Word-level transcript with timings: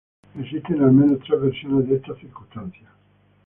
Existen 0.39 0.81
al 0.81 0.93
menos 0.93 1.19
tres 1.27 1.39
versiones 1.39 1.87
de 1.87 1.97
estas 1.97 2.17
circunstancias. 2.17 2.89